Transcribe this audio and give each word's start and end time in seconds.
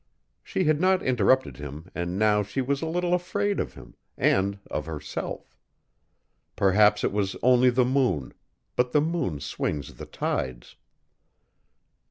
She 0.43 0.63
had 0.63 0.81
not 0.81 1.03
interrupted 1.03 1.57
him 1.57 1.91
and 1.93 2.17
now 2.17 2.41
she 2.41 2.59
was 2.59 2.81
a 2.81 2.87
little 2.87 3.13
afraid 3.13 3.59
of 3.59 3.75
him 3.75 3.93
and 4.17 4.57
of 4.65 4.87
herself. 4.87 5.59
Perhaps 6.55 7.03
it 7.03 7.11
was 7.11 7.35
only 7.43 7.69
the 7.69 7.85
moon 7.85 8.33
but 8.75 8.93
the 8.93 9.01
moon 9.01 9.39
swings 9.39 9.93
the 9.93 10.07
tides. 10.07 10.75